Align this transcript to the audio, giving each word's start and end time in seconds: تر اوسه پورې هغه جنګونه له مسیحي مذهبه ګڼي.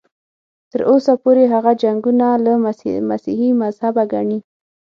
تر 0.71 0.81
اوسه 0.91 1.11
پورې 1.23 1.43
هغه 1.53 1.71
جنګونه 1.83 2.27
له 2.45 2.53
مسیحي 3.11 3.49
مذهبه 3.61 4.03
ګڼي. 4.13 4.39